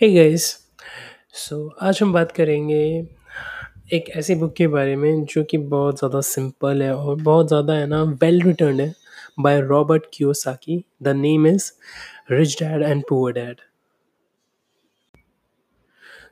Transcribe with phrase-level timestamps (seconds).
[0.00, 0.44] Hey guys
[1.34, 2.76] so आज हम बात करेंगे
[3.92, 7.74] एक ऐसी बुक के बारे में जो कि बहुत ज़्यादा सिंपल है और बहुत ज़्यादा
[7.74, 8.94] है ना वेल रिटर्न है
[9.40, 11.70] by Robert Kiyosaki the name is
[12.30, 13.60] rich dad and poor dad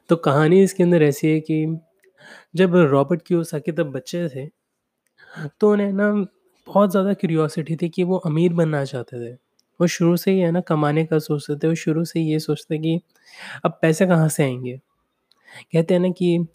[0.09, 1.81] तो कहानी इसके अंदर ऐसी है कि
[2.57, 4.47] जब रॉबर्ट कियोसाकी तब बच्चे थे
[5.61, 6.13] तो उन्हें ना
[6.67, 9.48] बहुत ज़्यादा क्यूरियोसिटी थी कि वो अमीर बनना चाहते थे।
[9.81, 12.39] वो शुरू से ही है ना, कमाने का सोचते थे, वो शुरू से ही ये
[12.39, 13.01] सोचते कि
[13.65, 14.77] अब पैसे कहाँ से आएँगे?
[15.73, 16.47] कहते हैं ना कि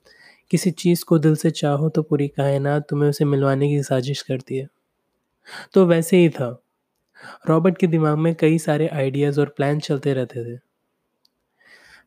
[0.52, 4.58] किसी चीज़ को दिल से चाहो तो पूरी कायनात तुम्हें उसे मिलवाने की साजिश करती
[4.58, 4.68] है।
[5.74, 6.50] तो वैसे ही था।
[7.50, 10.60] रॉबर्ट के दिमाग में कई सारे आइडियाज़ और प्लान चलते रहते थे।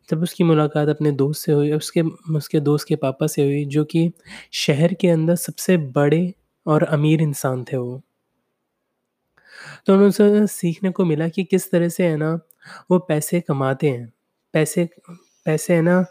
[0.08, 2.02] जब उसकी मुलाकात अपने दोस्त से हुई, उसके
[2.36, 4.10] उसके दोस्त के पापा से हुई, जो कि
[4.52, 6.32] शहर के अंदर सबसे बड़े
[6.66, 8.02] और अमीर इंसान थे वो।
[9.86, 12.32] तो हमें उनसे सीखने को मिला कि किस तरह से है ना,
[12.90, 14.12] वो पैसे कमाते हैं।
[14.54, 14.88] पैसे
[15.46, 16.04] पैसे है ना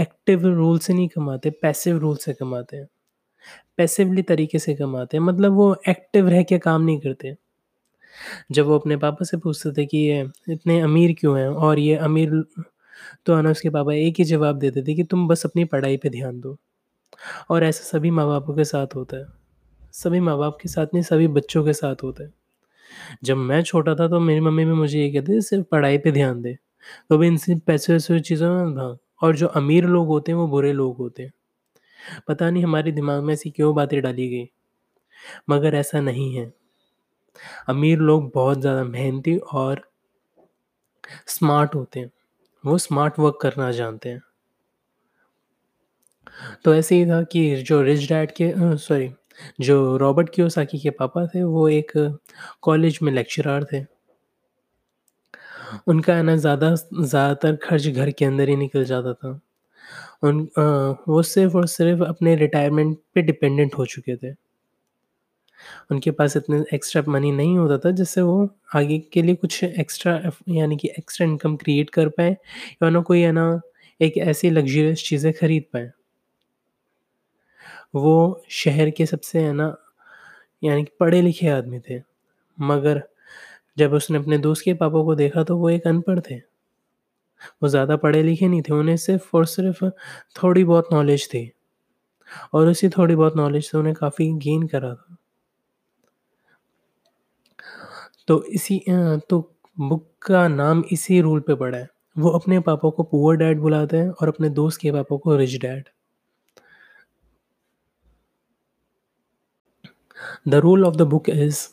[0.00, 2.88] एक्टिव रूल से नहीं कमाते पैसिव रूल से कमाते हैं।
[3.78, 7.36] पैसिवली तरीके से कमाते हैं मतलब वो एक्टिव रह के काम नहीं करते।
[8.52, 10.20] जब वो अपने पापा से पूछते थे कि ये
[10.50, 12.30] इतने अमीर क्यों हैं, और ये अमीर
[13.26, 15.96] तो है ना, उसके पापा एक ही जवाब देते थे कि तुम बस अपनी पढ़ाई
[15.96, 16.56] पे ध्यान दो।
[17.50, 19.26] और ऐसा सभी माँ बापों के साथ होता है।
[19.94, 22.30] सभी माँ बाप के साथ नहीं, सभी बच्चों के साथ होता है।
[23.24, 26.12] जब मैं छोटा था तो मेरी मम्मी भी मुझे ये कहती थी, सिर्फ़ पढ़ाई पे
[26.12, 26.58] ध्यान दे।
[27.10, 30.48] तो भी इनसे पैसे वैसे चीज़ों में भाग और जो अमीर लोग होते हैं, वो
[30.48, 31.32] बुरे लोग होते हैं।
[32.28, 34.48] पता नहीं हमारे दिमाग में ऐसी क्यों बातें डाली गई।
[35.50, 36.52] मगर ऐसा नहीं है।
[37.68, 39.90] अमीर लोग बहुत ज़्यादा मेहनती और
[41.26, 42.10] स्मार्ट होते हैं।
[42.64, 44.22] वो स्मार्ट वर्क करना जानते हैं।
[46.64, 49.08] तो ऐसे ही था कि जो रिच डैड के सॉरी
[49.60, 51.92] जो रॉबर्ट कियोसाकी के पापा थे वो एक
[52.62, 53.84] कॉलेज में लेक्चरर थे।
[55.88, 59.38] उनका है ना ज़्यादा ज़्यादातर खर्च घर के अंदर ही निकल जाता था।
[60.24, 60.62] उन अ,
[61.08, 64.34] वो सिर्फ़ और सिर्फ़ अपने रिटायरमेंट पे डिपेंडेंट हो चुके थे।
[65.90, 70.20] उनके पास इतने एक्स्ट्रा मनी नहीं होता था जिससे वो आगे के लिए कुछ एक्स्ट्रा
[70.50, 72.30] यानी कि एक्स्ट्रा इनकम क्रिएट कर पाए
[72.82, 73.46] या ना कोई है ना
[74.00, 75.90] एक ऐसी लग्ज़रियस चीज़ें खरीद पाएँ।
[77.94, 79.74] वो शहर के सबसे है ना
[80.62, 82.00] यानी कि पढ़े-लिखे आदमी थे।
[82.58, 83.02] मगर
[83.76, 86.40] जब उसने अपने दोस्त के पापा को देखा तो वो एक अनपढ़ थे।
[87.62, 89.84] वो ज़्यादा पढ़े-लिखे नहीं थे, उन्हें सिर्फ़ और सिर्फ़
[90.36, 91.50] थोड़ी बहुत नॉलेज थी
[92.54, 95.16] और उसी थोड़ी बहुत नॉलेज से उन्हें काफ़ी गेन करा था।
[98.28, 98.82] तो इसी
[99.30, 99.38] तो
[99.76, 103.96] बुक का नाम इसी रूल पे पड़ा है। वो अपने पापा को पुअर डैड बुलाते
[103.96, 105.88] हैं और अपने दोस्त के पापा को rich dad.
[110.48, 111.68] The rule of the book is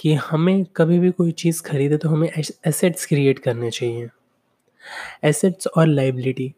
[0.00, 2.30] कि हमें कभी भी कोई चीज़ खरीदे तो हमें
[2.66, 4.08] एसेट्स क्रिएट करने चाहिए।
[5.24, 6.54] एसेट्स और लाइबिलिटी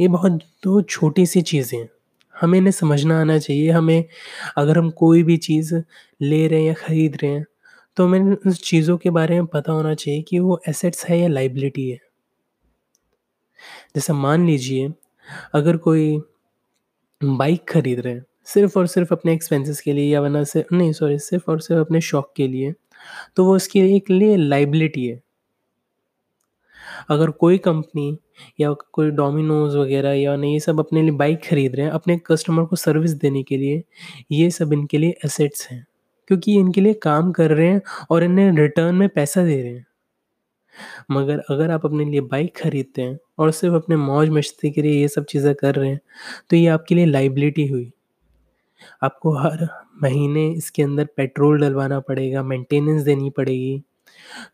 [0.00, 0.32] ये बहुत
[0.64, 1.88] दो छोटी-सी चीज़ें हैं।
[2.40, 4.04] हमें इन्हें समझना आना चाहिए। हमें
[4.56, 5.74] अगर हम कोई भी चीज़
[6.22, 7.44] ले रहे हैं या खरीद रहे हैं,
[7.96, 11.28] तो हमें उस चीज़ों के बारे में पता होना चाहिए कि वो एसेट्स है या
[11.28, 11.98] लायबिलिटी है।
[13.96, 14.92] जैसे मान लीजिए
[15.54, 16.20] अगर कोई
[17.24, 20.92] बाइक खरीद रहे हैं, सिर्फ़ और सिर्फ़ अपने एक्सपेंसेस के लिए या वरना से नहीं
[20.92, 22.74] सॉरी सिर्फ़ और सिर्फ़ अपने शौक के लिए,
[23.36, 25.20] तो वो उसके लिए एक लिए लाइबिलिटी है।
[27.10, 28.18] अगर कोई कंपनी
[28.60, 32.16] या कोई डोमिनोज़ वग़ैरह या नहीं ये सब अपने लिए बाइक खरीद रहे हैं, अपने
[32.26, 33.82] कस्टमर को सर्विस देने के लिए,
[34.32, 35.86] ये सब इनके लिए एसेट्स हैं।
[36.28, 39.72] क्योंकि ये इनके लिए काम कर रहे हैं और इन्हें रिटर्न में पैसा दे रहे
[39.72, 39.86] हैं।
[41.10, 45.08] मगर अगर आप अपने लिए बाइक खरीदते हैं और सिर्फ़ अपने मौज-मस्ती के लिए ये
[45.08, 46.00] सब चीज़ें कर रहे हैं,
[46.50, 47.90] तो ये आपके लिए लाइबिलिटी हुई।
[49.02, 49.66] आपको हर
[50.02, 53.82] महीने इसके अंदर पेट्रोल डलवाना पड़ेगा, मेंटेनेंस देनी पड़ेगी।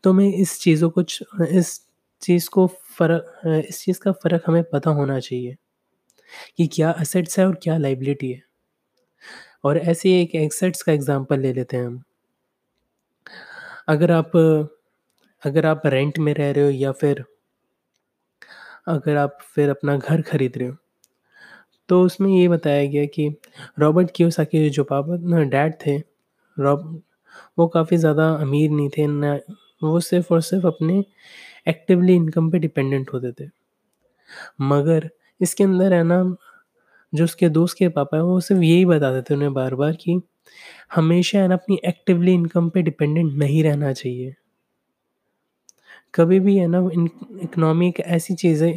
[0.03, 1.01] तो हमें इस चीज़ों को
[1.49, 1.79] इस
[2.21, 5.55] चीज़ को फ़र्क इस चीज़ का फ़र्क हमें पता होना चाहिए
[6.57, 8.41] कि क्या एसेट्स है और क्या लायबिलिटी है।
[9.63, 12.01] और ऐसे ही एक एसेट्स का एग्ज़ाम्पल ले लेते हैं हम।
[13.89, 14.31] अगर आप
[15.43, 17.23] अगर आप रेंट में रह रहे हो या फिर
[18.87, 20.75] अगर आप फिर अपना घर खरीद रहे हो,
[21.89, 23.27] तो उसमें ये बताया गया कि
[23.79, 25.97] रॉबर्ट कियोसाकी जो पापा न डैड थे,
[26.57, 27.01] रॉब
[27.57, 29.39] वो काफ़ी ज़्यादा अमीर नहीं थे, ना
[29.83, 31.03] वो सिर्फ़ और सिर्फ़ अपने
[31.67, 33.49] एक्टिवली इनकम पे डिपेंडेंट होते थे।
[34.63, 35.09] मगर
[35.41, 36.17] इसके अंदर है ना,
[37.13, 40.21] जो उसके दोस्त के पापा हैं, वो सिर्फ़ यही बताते थे उन्हें बार-बार कि
[40.95, 44.35] हमेशा है ना अपनी एक्टिवली इनकम पे डिपेंडेंट नहीं रहना चाहिए।
[46.13, 46.79] कभी भी है ना
[47.43, 48.71] इकोनॉमी एक ऐसी चीज़ है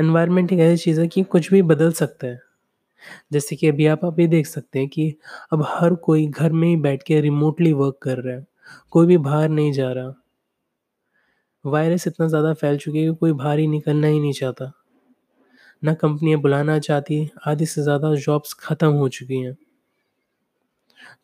[0.00, 2.40] एनवायरनमेंट एक ऐसी चीज़ है कि कुछ भी बदल सकता है।
[3.32, 5.14] जैसे कि अभी आप अभी देख सकते हैं कि
[5.52, 8.46] अब हर कोई घर में ही बैठ के रिमोटली वर्क कर रहा है।
[8.92, 10.14] कोई भी बाहर नहीं जा रहा।
[11.64, 14.72] वायरस इतना ज़्यादा फैल चुकी है कि कोई बाहर ही निकलना ही नहीं चाहता।
[15.82, 19.56] ना कंपनियाँ बुलाना चाहती, आधी से ज़्यादा जॉब्स ख़त्म हो चुकी हैं।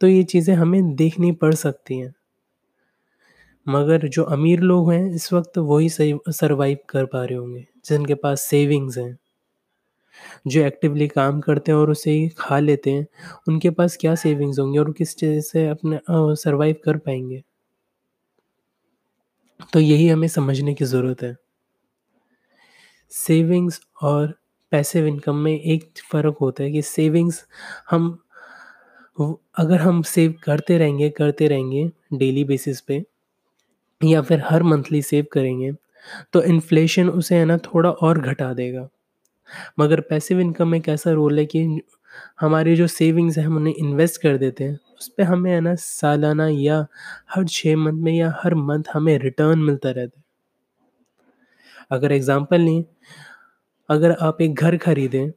[0.01, 2.13] तो ये चीज़ें हमें देखनी पड़ सकती हैं।
[3.67, 8.41] मगर जो अमीर लोग हैं इस वक़्त वही सर्वाइव कर पा रहे होंगे, जिनके पास
[8.43, 9.17] सेविंग्स हैं।
[10.47, 13.07] जो एक्टिवली काम करते हैं और उसे ही खा लेते हैं,
[13.49, 16.01] उनके पास क्या सेविंग्स होंगी और किस चीज़ से अपने
[16.37, 17.43] सर्वाइव कर पाएँगे
[19.73, 21.37] तो यही हमें समझने की ज़रूरत है।
[23.13, 24.33] सेविंग्स और
[24.73, 27.45] पैसिव इनकम में एक फ़र्क होता है कि सेविंग्स
[27.91, 28.19] हम
[29.57, 33.05] अगर हम सेव करते रहेंगे, करते रहेंगे डेली बेसिस पे
[34.01, 35.73] या फिर हर मंथली सेव करेंगे,
[36.33, 38.89] तो इन्फ्लेशन उसे है ना थोड़ा और घटा देगा।
[39.81, 41.83] मगर पैसिव इनकम एक ऐसा रोल है कि
[42.41, 45.75] हमारी जो सेविंग्स हैं हम उन्हें इन्वेस्ट कर देते हैं, उस पर हमें है ना
[45.75, 46.87] सालाना या
[47.31, 50.25] हर छः मंथ में या हर मंथ हमें रिटर्न मिलता रहता है।
[51.91, 52.85] अगर एग्ज़ाम्पल लें,
[53.89, 55.31] अगर आप एक घर खरीदें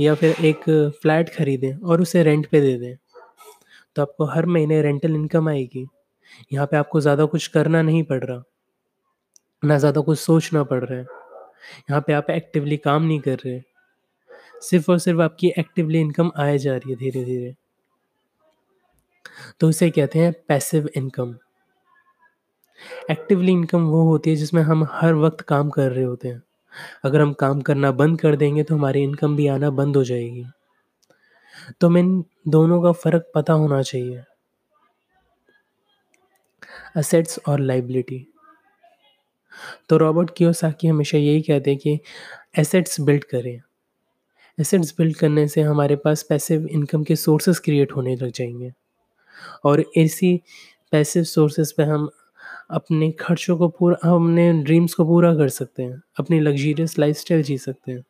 [0.00, 0.64] या फिर एक
[1.02, 2.96] फ्लैट खरीदें और उसे रेंट पे दे दें,
[3.96, 5.86] तो आपको हर महीने रेंटल इनकम आएगी।
[6.52, 8.42] यहाँ पे आपको ज़्यादा कुछ करना नहीं पड़ रहा।
[9.62, 11.04] ना ज़्यादा कुछ सोचना पड़ रहा है।
[11.90, 13.60] यहाँ पे आप एक्टिवली काम नहीं कर रहे।
[14.62, 17.54] सिर्फ़ और सिर्फ़ आपकी एक्टिवली इनकम आए जा रही है धीरे-धीरे।
[19.60, 21.34] तो इसे कहते हैं पैसिव इनकम।
[23.10, 26.42] एक्टिवली इनकम वो होती है जिसमें हम हर वक़्त काम कर रहे होते हैं।
[27.04, 30.44] अगर हम काम करना बंद कर देंगे तो हमारी इनकम भी आना बंद हो जाएगी।
[31.80, 34.22] तो हमें दोनों का फ़र्क पता होना चाहिए।
[36.96, 38.26] एसेट्स और लाइबिलिटी
[39.88, 41.98] तो रॉबर्ट कियोसाकी हमेशा यही कहते हैं कि
[42.58, 43.60] एसेट्स बिल्ड करें।
[44.58, 48.72] एसेट्स बिल्ड करने से हमारे पास पैसिव इनकम के सोर्सेज़ क्रिएट होने लग जाएँगे
[49.64, 50.40] और इसी
[50.92, 52.08] पैसिव सोर्सेज़ पे हम
[52.70, 57.58] अपने खर्चों को पूरा अपने ड्रीम्स को पूरा कर सकते हैं, अपनी लग्ज़रियस लाइफ़स्टाइल जी
[57.58, 58.04] सकते हैं।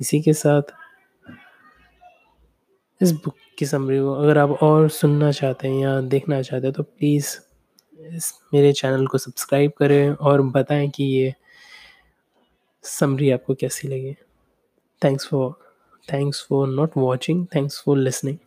[0.00, 0.62] इसी के साथ
[3.00, 6.74] इस बुक की समरी को अगर आप और सुनना चाहते हैं या देखना चाहते हैं
[6.74, 7.36] तो प्लीज़
[8.00, 11.34] इस मेरे चैनल को सब्सक्राइब करें और बताएँ कि ये
[12.84, 14.12] समरी आपको कैसी लगी।
[15.02, 15.52] Thanks for
[16.08, 18.38] thanks for not watching, thanks for listening.